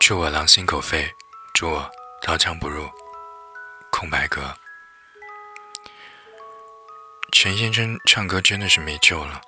[0.00, 1.10] 祝我狼心狗肺，
[1.54, 1.90] 祝我
[2.22, 2.90] 刀枪不入。
[3.90, 4.54] 空白格。
[7.32, 9.40] 陈先生唱歌真的是没救了，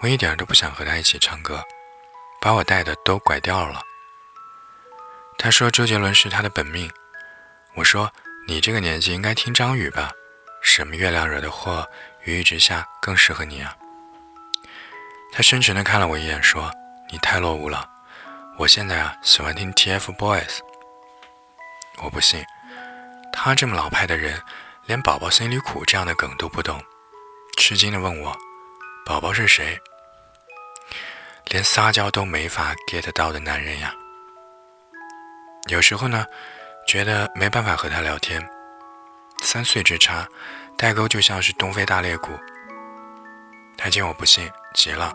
[0.00, 1.62] 我一点都不想和他一起唱歌，
[2.40, 3.82] 把我带的都拐掉了。
[5.38, 6.90] 他说周杰伦是他的本命，
[7.74, 8.12] 我说
[8.46, 10.12] 你这个年纪应该听张宇吧，
[10.62, 11.88] 什么月亮惹的祸，
[12.22, 13.76] 雨一直下更适合你啊。
[15.32, 16.70] 他深沉的看了我一眼，说
[17.10, 17.90] 你太落伍了。
[18.56, 20.60] 我现在啊，喜欢听 TFBOYS。
[22.02, 22.44] 我不信，
[23.32, 24.40] 他这么老派的人，
[24.86, 26.80] 连“宝宝心里苦”这样的梗都不懂，
[27.58, 28.36] 吃惊的问我
[29.04, 29.80] ：“宝宝是谁？”
[31.50, 33.92] 连撒娇都没法 get 到的男人呀。
[35.68, 36.24] 有时候呢，
[36.86, 38.48] 觉得没办法和他聊天，
[39.42, 40.28] 三岁之差，
[40.78, 42.30] 代沟就像是东非大裂谷。
[43.76, 45.12] 他见我不信，急了，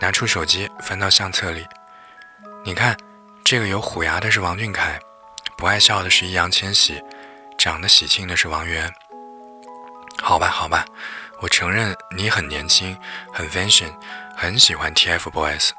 [0.00, 1.64] 拿出手机翻到相册里。
[2.66, 2.96] 你看，
[3.44, 4.98] 这个有虎牙的是王俊凯，
[5.54, 6.98] 不爱笑的是易烊千玺，
[7.58, 8.90] 长得喜庆的是王源。
[10.22, 10.82] 好吧，好吧，
[11.42, 12.96] 我承认你很年轻，
[13.30, 13.92] 很 fashion，
[14.34, 15.72] 很喜欢 TFBOYS。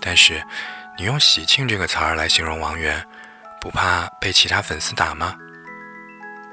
[0.00, 0.44] 但是，
[0.98, 3.06] 你用喜庆这个词儿来形容王源，
[3.60, 5.36] 不怕被其他粉丝打吗？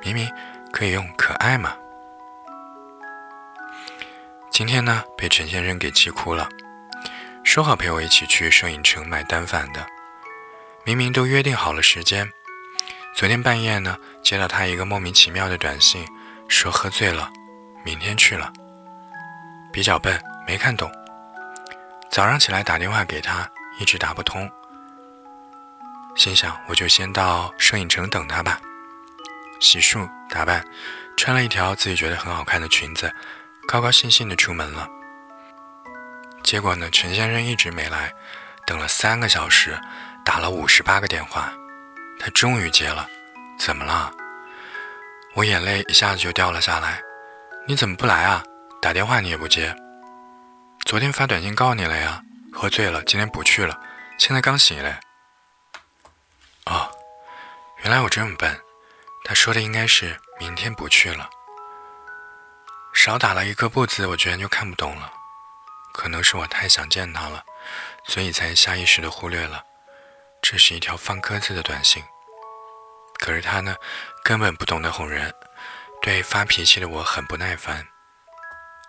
[0.03, 0.31] 明明
[0.71, 1.75] 可以用可爱嘛。
[4.51, 6.47] 今天呢，被陈先生给气哭了。
[7.43, 9.85] 说好陪我一起去摄影城买单反的，
[10.83, 12.27] 明明都约定好了时间，
[13.15, 16.07] 昨天半夜呢接到他一个莫名其妙的短信，
[16.47, 17.29] 说喝醉了，
[17.83, 18.51] 明天去了。
[19.71, 20.91] 比较笨，没看懂。
[22.09, 23.47] 早上起来打电话给他，
[23.79, 24.49] 一直打不通。
[26.15, 28.59] 心想我就先到摄影城等他吧。
[29.59, 30.65] 洗漱打扮，
[31.17, 33.13] 穿了一条自己觉得很好看的裙子，
[33.67, 34.87] 高高兴兴的出门了。
[36.43, 36.89] 结果呢？
[36.91, 38.13] 陈先生一直没来，
[38.67, 39.79] 等了三个小时，
[40.25, 41.51] 打了五十八个电话，
[42.19, 43.07] 他终于接了。
[43.57, 44.11] 怎么了？
[45.35, 47.01] 我眼泪一下子就掉了下来。
[47.65, 48.43] 你怎么不来啊？
[48.81, 49.73] 打电话你也不接。
[50.85, 52.21] 昨天发短信告你了呀，
[52.51, 53.79] 喝醉了，今天不去了。
[54.19, 54.95] 现在刚醒嘞。
[56.65, 56.91] 哦，
[57.83, 58.59] 原来我这么笨。
[59.23, 61.29] 他说的应该是明天不去了。
[62.93, 65.11] 少打了一个不字，我居然就看不懂了。
[66.03, 67.45] 可能是我太想见他了，
[68.03, 69.63] 所以才下意识的忽略了，
[70.41, 72.03] 这是一条放鸽子的短信。
[73.19, 73.73] 可是他呢，
[74.21, 75.33] 根本不懂得哄人，
[76.01, 77.87] 对发脾气的我很不耐烦。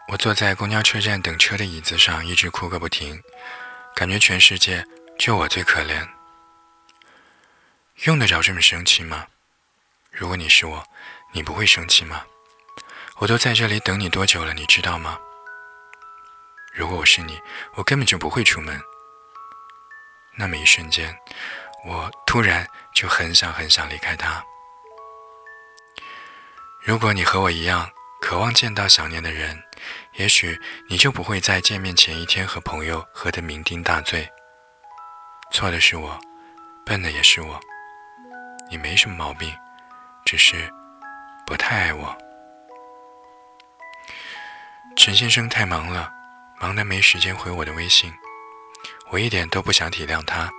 [0.09, 3.23] 我坐在公交车站等车的椅子上，一直哭个不停，
[3.95, 4.85] 感觉全世界
[5.17, 6.09] 就我最可怜。
[8.07, 9.29] 用得着这么生气吗？
[10.11, 10.85] 如果你是我，
[11.31, 12.25] 你不会生气吗？
[13.19, 15.17] 我都在这里等你多久了，你知道吗？
[16.75, 17.41] 如果我是你，
[17.77, 18.81] 我根本就不会出门。
[20.37, 21.17] 那么一瞬间，
[21.85, 24.45] 我突然就很想很想离开他。
[26.81, 27.89] 如果你和我一样
[28.21, 29.63] 渴望见到想念的人，
[30.15, 34.29] 也许你就不会在见面前一天和朋友喝得酩酊大醉。
[35.53, 36.19] 错的是我，
[36.85, 37.61] 笨的也是我。
[38.69, 39.55] 你没什么毛病，
[40.25, 40.69] 只是
[41.47, 42.19] 不太爱我。
[44.97, 46.11] 陈先生太忙了。
[46.61, 48.13] 忙得没时间回我的微信，
[49.11, 50.51] 我一点都不想体谅他，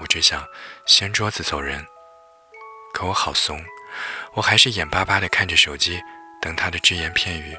[0.00, 0.44] 我只想
[0.86, 1.84] 掀桌子走人。
[2.94, 3.62] 可我好怂，
[4.34, 6.00] 我还是眼巴巴地看着手机，
[6.40, 7.54] 等他的只言片语。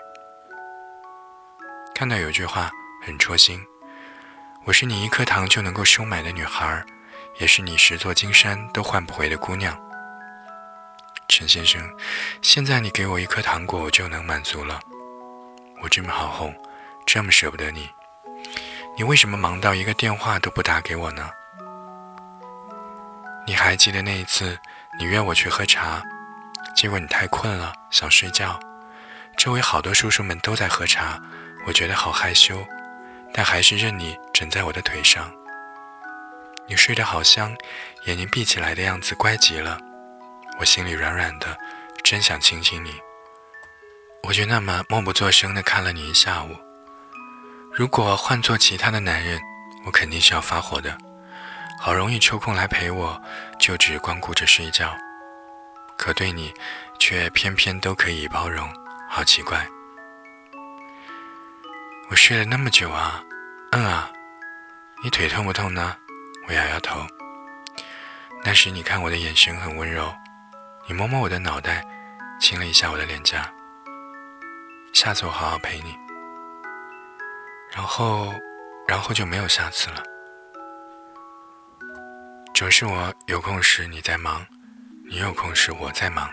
[1.94, 2.72] 看到有句话
[3.06, 3.64] 很戳心
[4.66, 6.84] ：“我是你一颗糖就能够收买的女孩，
[7.38, 9.78] 也是你十座金山都换不回的姑娘。”
[11.30, 11.82] 陈先生，
[12.42, 14.80] 现在你给我一颗糖果，我就能满足了。
[15.84, 16.56] 我这么好哄。
[17.08, 17.90] 这么舍不得你，
[18.98, 21.32] 你为什么忙到一个电话都不打给我呢？
[23.48, 24.60] 你还记得那一次，
[25.00, 26.04] 你约我去喝茶，
[26.76, 28.60] 结果你太困了，想睡觉。
[29.38, 31.18] 周围好多叔叔们都在喝茶，
[31.66, 32.62] 我觉得好害羞，
[33.34, 35.32] 但还是任你枕在我的腿上。
[36.68, 37.56] 你睡得好香，
[38.04, 39.80] 眼睛闭起来的样子乖极了，
[40.60, 41.58] 我心里软软的，
[42.04, 43.00] 真想亲亲你。
[44.24, 46.67] 我就那么默不作声的看了你一下午。
[47.78, 49.40] 如果换做其他的男人，
[49.86, 50.98] 我肯定是要发火的。
[51.80, 53.22] 好容易抽空来陪我，
[53.60, 54.98] 就只光顾着睡觉，
[55.96, 56.52] 可对你，
[56.98, 58.68] 却偏偏都可以包容，
[59.08, 59.68] 好奇怪。
[62.10, 63.24] 我睡了那么久啊，
[63.74, 64.12] 嗯啊，
[65.04, 65.96] 你腿痛不痛呢？
[66.48, 67.06] 我摇摇头。
[68.44, 70.12] 那时你看我的眼神很温柔，
[70.88, 71.86] 你摸摸我的脑袋，
[72.42, 73.48] 亲了一下我的脸颊。
[74.94, 75.96] 下次我好好陪你。
[77.72, 78.34] 然后，
[78.88, 80.04] 然后就没有下次了。
[82.54, 84.46] 总是我有空时你在忙，
[85.08, 86.28] 你有空时我在忙。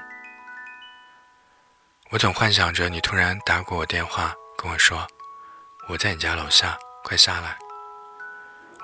[2.10, 5.06] 我总幻想着你突然打过我电话，跟我说
[5.88, 7.58] 我在你家楼下，快下来。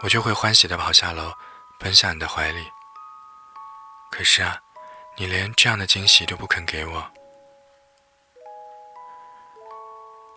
[0.02, 1.32] 我就会欢喜地跑下楼，
[1.78, 2.66] 奔向你的怀里。
[4.10, 4.58] 可是啊，
[5.16, 7.10] 你连这样的惊喜都不肯给我。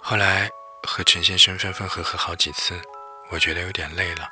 [0.02, 0.50] 后来
[0.84, 2.82] 和陈先生分分合合好几次，
[3.30, 4.30] 我觉得有点累了。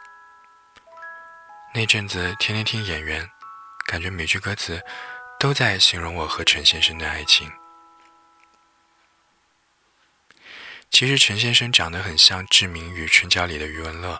[1.73, 3.29] 那阵子天天听演员，
[3.85, 4.83] 感觉每句歌词
[5.39, 7.51] 都在形容我和陈先生的爱情。
[10.89, 14.19] 其实陈先生长得很像《志明与春娇》里的余文乐。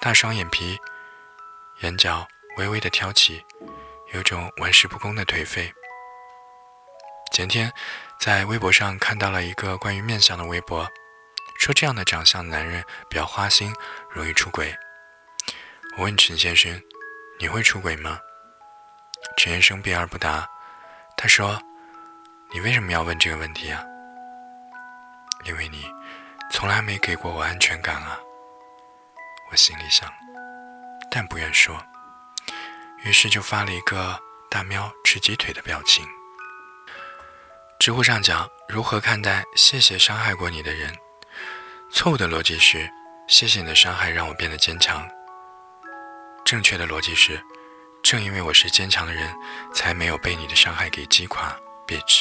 [0.00, 0.76] 大双眼皮，
[1.82, 2.26] 眼角
[2.56, 3.44] 微微的挑起，
[4.12, 5.72] 有种玩世不恭的颓废。
[7.32, 7.72] 前天
[8.20, 10.86] 在微博上看到了一个关于面相的微博，
[11.58, 13.74] 说这样的长相男人比较花心，
[14.10, 14.76] 容易出轨。
[15.96, 16.78] 我问陈先生
[17.40, 18.18] ：“你会出轨吗？”
[19.38, 20.46] 陈先生避而不答。
[21.16, 21.58] 他说
[22.52, 23.82] ：“你为什么要问这个问题啊？
[25.44, 25.86] 因为你
[26.50, 28.20] 从来没给过我安全感啊。”
[29.50, 30.12] 我心里想，
[31.10, 31.82] 但不愿说，
[33.04, 34.20] 于是就发了一个
[34.50, 36.06] 大喵吃鸡腿的表情。
[37.82, 40.96] 知乎上讲如何看待谢谢伤害过你的人？
[41.90, 42.88] 错误的逻辑是
[43.26, 45.04] 谢谢你的伤害让我变得坚强。
[46.44, 47.42] 正确的逻辑是，
[48.00, 49.34] 正因为我是坚强的人，
[49.74, 52.20] 才没有被你的伤害给击垮，bitch。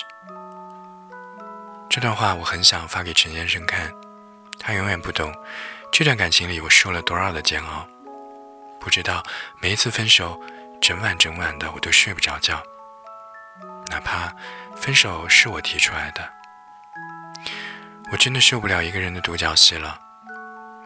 [1.88, 3.94] 这段话我很想发给陈先生看，
[4.58, 5.32] 他永远不懂。
[5.92, 7.88] 这段感情里，我受了多少的煎熬？
[8.80, 9.22] 不知道。
[9.62, 10.42] 每一次分手，
[10.82, 12.60] 整晚整晚的，我都睡不着觉。
[13.92, 14.34] 哪怕
[14.78, 16.34] 分手是我提出来的，
[18.10, 20.00] 我真的受不了一个人的独角戏了。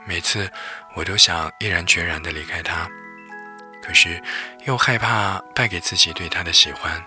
[0.07, 0.51] 每次
[0.95, 2.89] 我都想毅然决然的离开他，
[3.83, 4.21] 可是
[4.65, 7.03] 又害怕败给自己对他的喜欢，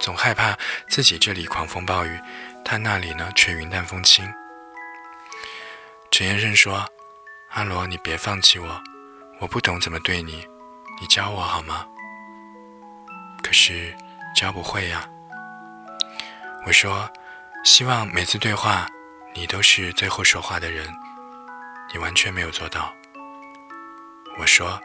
[0.00, 0.58] 总害怕
[0.88, 2.20] 自己这里狂风暴雨，
[2.64, 4.28] 他那里呢却云淡风轻。
[6.10, 6.84] 陈先生说
[7.54, 8.82] ：“阿罗，你别放弃我，
[9.38, 10.44] 我不懂怎么对你，
[11.00, 11.86] 你教我好吗？”
[13.42, 13.96] 可是
[14.34, 15.08] 教不会呀。
[16.66, 17.10] 我说
[17.64, 18.86] ：“希望每次对话，
[19.34, 20.86] 你都是最后说话的人。”
[21.92, 22.94] 你完全没有做到。
[24.38, 24.80] 我说：“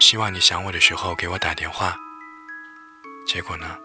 [0.00, 1.94] 希望你想我的时候给我打电话。”
[3.26, 3.76] 结果呢？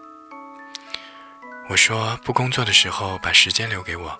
[1.68, 4.16] 我说：“不工作的时候把时间留给我。”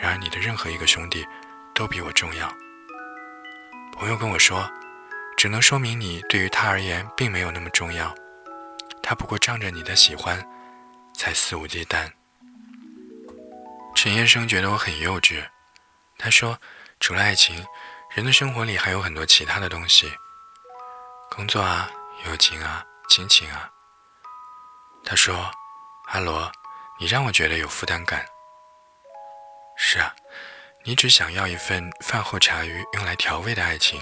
[0.00, 1.26] 然而，你的任何一个兄弟
[1.74, 2.50] 都比我重要。
[3.92, 4.66] 朋友跟我说，
[5.36, 8.14] 只能说明你对于他而言并没有那么重要。
[9.10, 10.40] 他不过仗着你的喜欢，
[11.16, 12.08] 才肆无忌惮。
[13.92, 15.44] 陈先生觉得我很幼稚。
[16.16, 16.56] 他说，
[17.00, 17.66] 除了爱情，
[18.14, 20.12] 人的生活里还有很多其他的东西，
[21.28, 21.90] 工作啊，
[22.24, 23.68] 友情啊，亲情啊。
[25.02, 25.50] 他说，
[26.12, 26.52] 阿罗，
[27.00, 28.24] 你让我觉得有负担感。
[29.76, 30.14] 是啊，
[30.84, 34.00] 你只想要一份饭后茶余用来调味的爱情，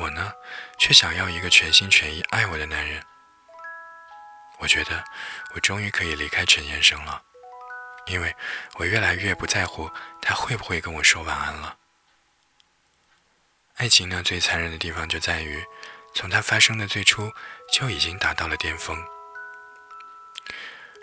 [0.00, 0.32] 我呢，
[0.80, 3.00] 却想要一个全心全意爱我的男人。
[4.58, 5.04] 我觉得
[5.54, 7.22] 我终于可以离开陈先生了，
[8.06, 8.34] 因为
[8.76, 9.90] 我越来越不在乎
[10.22, 11.76] 他会不会跟我说晚安了。
[13.76, 15.64] 爱情呢，最残忍的地方就在于，
[16.14, 17.32] 从它发生的最初
[17.72, 18.96] 就已经达到了巅峰。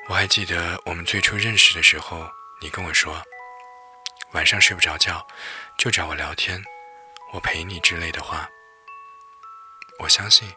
[0.07, 2.29] 我还记得我们最初认识的时候，
[2.61, 3.21] 你跟我说。
[4.31, 5.27] 晚上睡不着觉，
[5.77, 6.63] 就找我聊天，
[7.33, 8.47] 我陪你之类的话。
[9.99, 10.49] 我相信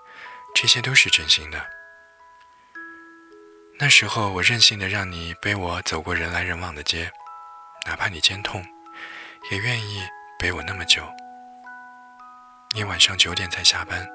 [0.54, 1.68] 这些都是真心的。
[3.78, 7.10] 那时候我任性的让你背我走过人来人往的街，
[7.86, 8.64] 哪怕你肩痛，
[9.50, 10.02] 也愿意
[10.38, 11.02] 背我那么久。
[12.74, 14.06] 你晚上九点才下班，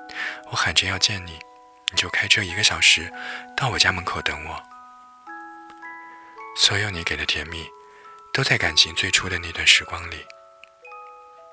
[0.51, 1.37] 我喊着要见你，
[1.91, 3.11] 你就开车一个小时
[3.55, 4.63] 到我家门口等我。
[6.57, 7.67] 所有你给的甜蜜。
[8.31, 10.23] 都在感情最初的那段时光里。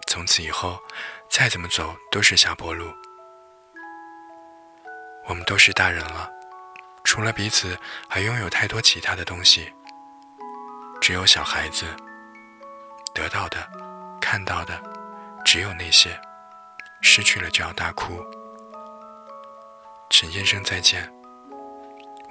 [0.07, 0.79] 从此以后，
[1.31, 2.93] 再怎么走都是下坡路。
[5.27, 6.31] 我们都是大人了，
[7.07, 9.73] 除了彼此，还拥有太多其他的东西。
[11.01, 11.87] 只有小孩子
[13.15, 13.57] 得到的、
[14.21, 14.83] 看到的，
[15.45, 16.21] 只有那些，
[17.01, 18.21] 失去了就要大哭。
[20.11, 21.09] 陈先生，再见。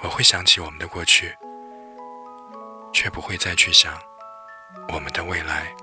[0.02, 1.34] 我会想起我们的过去，
[2.94, 3.98] 却不会再去想。
[4.90, 5.74] 我们的未来。